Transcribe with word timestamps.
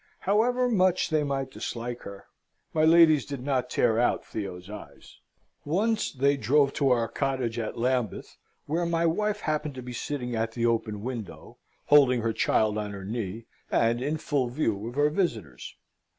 However 0.21 0.67
much 0.67 1.11
they 1.11 1.23
might 1.23 1.51
dislike 1.51 2.01
her, 2.01 2.25
my 2.73 2.83
ladies 2.85 3.23
did 3.23 3.43
not 3.43 3.69
tear 3.69 3.99
out 3.99 4.25
Theo's 4.25 4.67
eyes. 4.67 5.19
Once 5.63 6.11
they 6.11 6.37
drove 6.37 6.73
to 6.73 6.89
our 6.89 7.07
cottage 7.07 7.59
at 7.59 7.77
Lambeth, 7.77 8.35
where 8.65 8.87
my 8.87 9.05
wife 9.05 9.41
happened 9.41 9.75
to 9.75 9.83
be 9.83 9.93
sitting 9.93 10.35
at 10.35 10.53
the 10.53 10.65
open 10.65 11.03
window, 11.03 11.59
holding 11.85 12.21
her 12.21 12.33
child 12.33 12.79
on 12.79 12.89
her 12.89 13.05
knee, 13.05 13.45
and 13.69 14.01
in 14.01 14.17
full 14.17 14.49
view 14.49 14.87
of 14.87 14.95
her 14.95 15.11
visitors. 15.11 15.75